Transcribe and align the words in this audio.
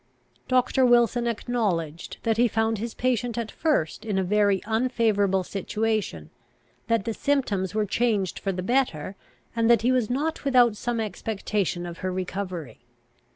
Doctor 0.47 0.83
Wilson 0.83 1.27
acknowledged, 1.27 2.17
that 2.23 2.37
he 2.37 2.47
found 2.47 2.79
his 2.79 2.95
patient 2.95 3.37
at 3.37 3.51
first 3.51 4.03
in 4.03 4.17
a 4.17 4.23
very 4.23 4.59
unfavourable 4.65 5.43
situation, 5.43 6.31
that 6.87 7.05
the 7.05 7.13
symptoms 7.13 7.75
were 7.75 7.85
changed 7.85 8.39
for 8.39 8.51
the 8.51 8.63
better, 8.63 9.15
and 9.55 9.69
that 9.69 9.83
he 9.83 9.91
was 9.91 10.09
not 10.09 10.43
without 10.43 10.75
some 10.75 10.99
expectation 10.99 11.85
of 11.85 11.99
her 11.99 12.11
recovery. 12.11 12.79